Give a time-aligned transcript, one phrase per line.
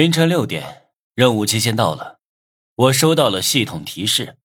[0.00, 2.20] 凌晨六点，任务期限到了，
[2.74, 4.38] 我收到了系统提示：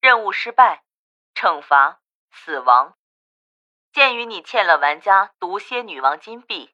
[0.00, 0.84] 任务失败，
[1.34, 2.00] 惩罚
[2.30, 2.96] 死亡。
[3.92, 6.70] 鉴于你欠了玩家毒蝎女王金币，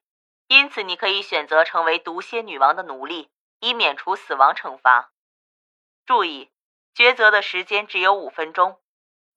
[0.47, 3.31] 因此你可以选择成为毒蝎女王的奴隶，
[3.61, 5.11] 以免除死亡惩罚。
[6.05, 6.51] 注意，
[6.93, 8.79] 抉择的时间只有五分钟，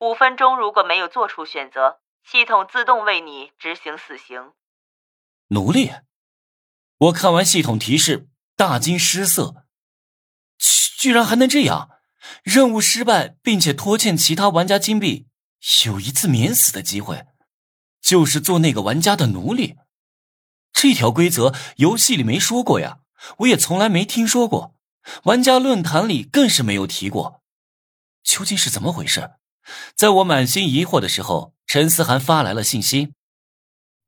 [0.00, 4.52] 五分钟如果没有做出选择，系统自动为你执行死刑。
[5.46, 5.92] 奴隶？
[6.98, 8.26] 我看完系统提示。
[8.60, 9.64] 大惊失色，
[10.58, 11.88] 居居然还能这样！
[12.42, 15.26] 任务失败，并且拖欠其他玩家金币，
[15.86, 17.24] 有一次免死的机会，
[18.02, 19.76] 就是做那个玩家的奴隶。
[20.74, 22.98] 这条规则游戏里没说过呀，
[23.38, 24.74] 我也从来没听说过，
[25.22, 27.40] 玩家论坛里更是没有提过。
[28.22, 29.30] 究竟是怎么回事？
[29.96, 33.14] 在我满心疑惑的时候，陈思涵发来了信息：“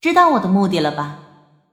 [0.02, 1.21] 知道我的目的了吧？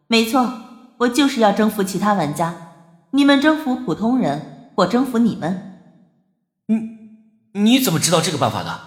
[0.07, 2.67] 没错，我就是要征服其他玩家。”
[3.11, 5.81] 你们征服普通人，我征服你们。
[6.67, 8.79] 你你怎么知道这个办法的？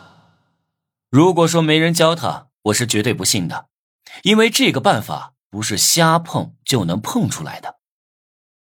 [1.11, 3.67] 如果说没人教他，我是绝对不信的，
[4.23, 7.79] 因为这个办法不是瞎碰就能碰出来的。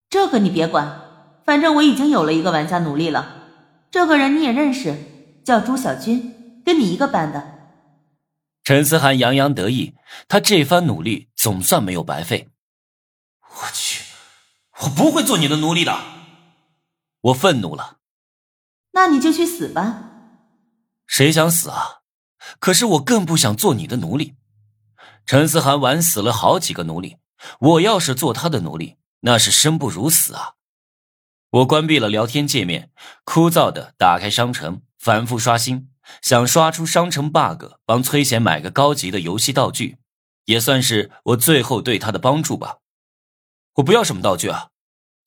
[0.08, 1.02] 这个你别管，
[1.44, 3.36] 反正我已经有了一个玩家奴隶了。
[3.90, 4.96] 这个人你也认识，
[5.44, 7.58] 叫朱小军，跟你一个班的。
[8.64, 9.94] 陈思涵洋洋得意，
[10.26, 12.48] 他这番努力总算没有白费。
[13.42, 13.99] 我去。
[14.82, 15.98] 我不会做你的奴隶的，
[17.20, 17.98] 我愤怒了。
[18.92, 20.04] 那你就去死吧。
[21.06, 22.00] 谁想死啊？
[22.58, 24.36] 可是我更不想做你的奴隶。
[25.26, 27.18] 陈思涵玩死了好几个奴隶，
[27.60, 30.54] 我要是做他的奴隶，那是生不如死啊！
[31.50, 32.90] 我关闭了聊天界面，
[33.24, 35.90] 枯燥的打开商城，反复刷新，
[36.22, 39.98] 想刷出商城 bug，帮崔贤买个高级的游戏道具，
[40.46, 42.78] 也算是我最后对他的帮助吧。
[43.74, 44.69] 我不要什么道具啊，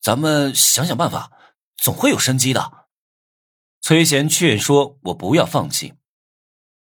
[0.03, 1.31] 咱们想想办法，
[1.77, 2.87] 总会有生机的。
[3.79, 5.93] 崔贤劝说我不要放弃，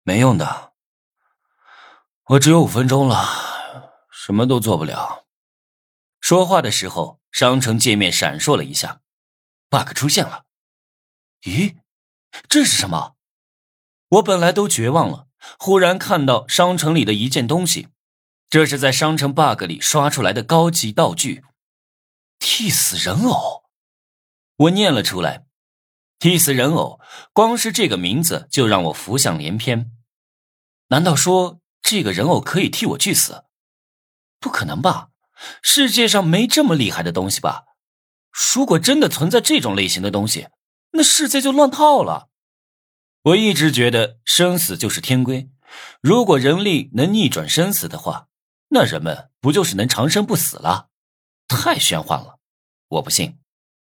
[0.05, 0.73] 没用的，
[2.27, 5.27] 我只有五分钟了，什么都做不了。
[6.21, 9.01] 说话的时候，商城界面闪烁了一下
[9.69, 10.45] ，bug 出现了。
[11.43, 11.79] 咦，
[12.49, 13.17] 这是什么？
[14.11, 15.27] 我本来都绝望了，
[15.59, 17.89] 忽然看到商城里的一件东西。
[18.49, 21.45] 这是在商城 bug 里刷出来的高级道具——
[22.39, 23.65] 替死人偶。
[24.57, 25.47] 我念了出来
[26.19, 27.01] ：“替死人偶。”
[27.33, 29.93] 光是这个名字就让我浮想联翩。
[30.89, 33.45] 难道说这个人偶可以替我去死？
[34.41, 35.11] 不可能吧！
[35.63, 37.65] 世界上没这么厉害的东西吧？
[38.55, 40.49] 如果真的存在这种类型的东西，
[40.93, 42.31] 那世界就乱套了。
[43.23, 45.51] 我一直觉得生死就是天规，
[46.01, 48.29] 如果人力能逆转生死的话。
[48.71, 50.91] 那人们不就是能长生不死了？
[51.49, 52.39] 太玄幻了，
[52.89, 53.39] 我不信。